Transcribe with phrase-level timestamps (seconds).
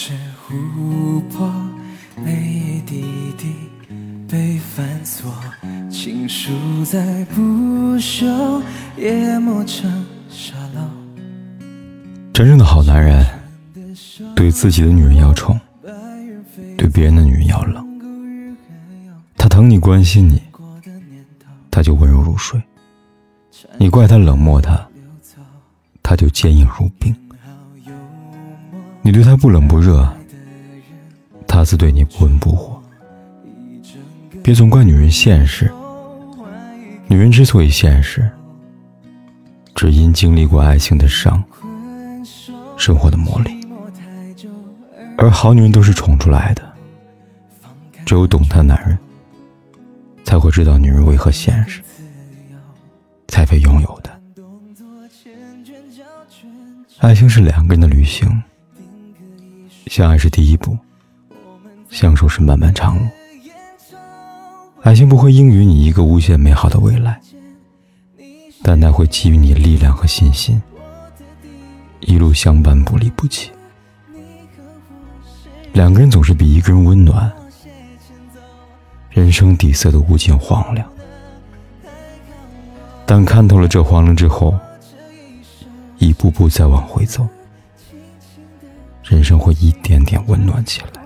[0.00, 0.12] 是
[0.46, 1.52] 琥珀，
[2.24, 3.52] 泪一滴滴
[4.28, 5.28] 被反锁，
[5.90, 6.52] 情书
[6.84, 7.40] 在不
[7.98, 8.62] 朽，
[8.96, 10.80] 也磨成沙漏。
[12.32, 13.26] 真正的好男人，
[14.36, 15.60] 对自己的女人要宠，
[16.76, 17.84] 对别人的女人要冷。
[19.36, 20.40] 他疼你关心你，
[21.72, 22.56] 他就温柔如水；
[23.76, 24.80] 你怪他冷漠他，
[26.04, 27.12] 他就坚硬如冰。
[29.02, 30.06] 你对他不冷不热，
[31.46, 32.80] 他自对你不温不火。
[34.42, 35.70] 别总怪女人现实，
[37.06, 38.30] 女人之所以现实，
[39.74, 41.42] 只因经历过爱情的伤，
[42.76, 43.56] 生活的磨砺。
[45.16, 46.62] 而好女人都是宠出来的，
[48.04, 48.98] 只有懂她的男人，
[50.24, 51.82] 才会知道女人为何现实，
[53.26, 54.20] 才配拥有的。
[56.98, 58.42] 爱情是两个人的旅行。
[59.88, 60.76] 相爱是第一步，
[61.88, 63.06] 相守是漫漫长路。
[64.82, 67.18] 爱情不会应允你一个无限美好的未来，
[68.62, 70.60] 但它会给予你力量和信心，
[72.00, 73.50] 一路相伴不离不弃。
[75.72, 77.30] 两个人总是比一个人温暖，
[79.10, 80.86] 人生底色的无尽荒凉。
[83.06, 84.54] 但看透了这荒凉之后，
[85.96, 87.26] 一步步再往回走。
[89.08, 91.02] 人生会一点点温暖起来。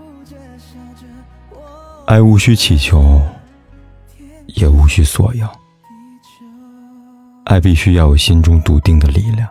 [2.07, 3.23] 爱无需祈求，
[4.47, 5.51] 也无需索要。
[7.45, 9.49] 爱必须要有心中笃定的力量。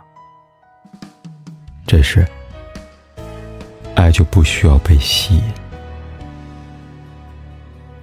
[1.86, 2.28] 这时，
[3.94, 5.44] 爱就不需要被吸引，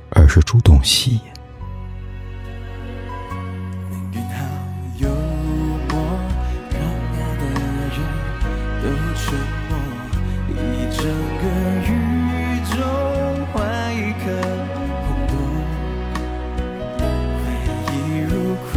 [0.09, 1.21] 而是主动吸引。
[10.59, 10.61] 一
[10.91, 11.01] 整
[11.39, 11.43] 个
[11.87, 11.89] 宇
[12.69, 12.75] 宙
[13.51, 13.57] 换
[13.95, 14.23] 一颗
[15.05, 15.31] 红豆，
[17.39, 17.41] 回
[17.93, 17.95] 忆
[18.27, 18.31] 如
[18.71, 18.75] 困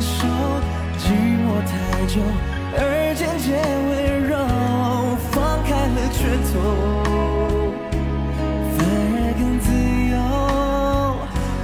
[0.00, 0.10] 兽，
[0.98, 1.02] 寂
[1.38, 1.70] 寞太
[2.06, 2.14] 久，
[2.76, 2.78] 而
[3.16, 3.46] 渐渐
[3.88, 3.90] 温
[4.28, 4.34] 柔，
[5.30, 5.32] 放
[5.62, 6.52] 开了拳头，
[8.76, 8.78] 反
[9.14, 9.66] 而更自
[10.10, 10.14] 由。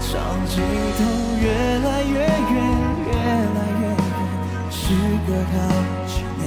[0.00, 0.10] 长
[0.46, 0.54] 镜
[0.96, 1.00] 头
[1.42, 1.44] 越
[1.84, 2.56] 来越远，
[3.06, 3.12] 越
[3.54, 4.00] 来越远，
[4.70, 4.80] 时
[5.26, 5.54] 隔好
[6.06, 6.46] 几年，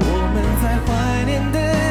[0.00, 0.02] 我
[0.34, 0.86] 们在怀
[1.24, 1.87] 念的。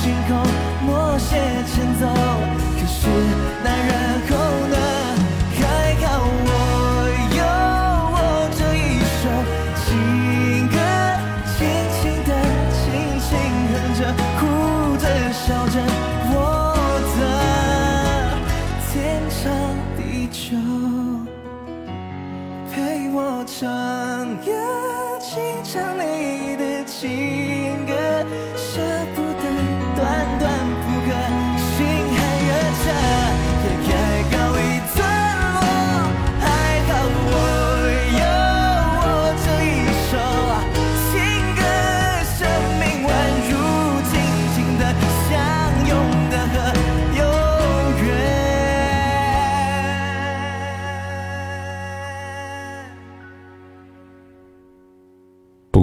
[0.00, 0.30] 星空
[0.86, 1.34] 默写
[1.66, 2.06] 前奏，
[2.78, 2.98] 可是
[3.64, 3.90] 那然
[4.28, 4.32] 后
[4.68, 4.76] 呢？
[5.58, 5.60] 还
[6.00, 6.06] 好
[6.46, 6.50] 我
[7.36, 7.40] 有
[8.14, 8.16] 我
[8.56, 8.78] 这一
[9.18, 9.20] 首
[9.82, 9.86] 情
[10.68, 10.76] 歌，
[11.50, 11.58] 轻
[11.98, 12.30] 轻的、
[12.78, 12.78] 轻
[13.26, 13.28] 轻
[13.68, 14.00] 哼着，
[14.38, 14.40] 哭
[14.98, 15.76] 着笑着，
[16.30, 16.36] 我
[17.18, 17.20] 的
[18.92, 18.94] 天
[19.28, 19.36] 长
[19.96, 19.98] 地
[20.28, 20.46] 久，
[22.72, 22.76] 陪
[23.12, 23.66] 我唱
[24.44, 24.48] 歌，
[25.18, 25.28] 轻
[25.64, 27.57] 唱你的情。